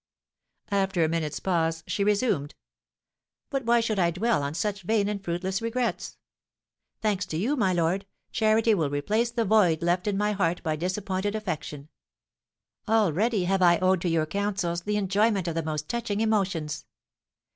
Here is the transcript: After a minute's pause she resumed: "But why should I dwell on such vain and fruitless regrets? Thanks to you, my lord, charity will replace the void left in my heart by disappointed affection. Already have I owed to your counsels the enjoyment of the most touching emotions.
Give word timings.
After 0.71 1.03
a 1.03 1.07
minute's 1.07 1.39
pause 1.39 1.83
she 1.85 2.03
resumed: 2.03 2.55
"But 3.51 3.65
why 3.65 3.81
should 3.81 3.99
I 3.99 4.09
dwell 4.09 4.41
on 4.41 4.55
such 4.55 4.81
vain 4.81 5.07
and 5.07 5.23
fruitless 5.23 5.61
regrets? 5.61 6.17
Thanks 7.01 7.23
to 7.27 7.37
you, 7.37 7.55
my 7.55 7.71
lord, 7.71 8.07
charity 8.31 8.73
will 8.73 8.89
replace 8.89 9.29
the 9.29 9.45
void 9.45 9.83
left 9.83 10.07
in 10.07 10.17
my 10.17 10.31
heart 10.31 10.63
by 10.63 10.75
disappointed 10.75 11.35
affection. 11.35 11.87
Already 12.87 13.43
have 13.43 13.61
I 13.61 13.77
owed 13.77 14.01
to 14.01 14.09
your 14.09 14.25
counsels 14.25 14.81
the 14.81 14.97
enjoyment 14.97 15.47
of 15.47 15.53
the 15.53 15.61
most 15.61 15.87
touching 15.87 16.19
emotions. 16.19 16.87